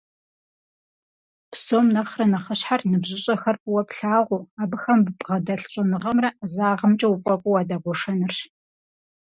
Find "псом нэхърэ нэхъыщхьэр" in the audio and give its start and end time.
1.51-2.81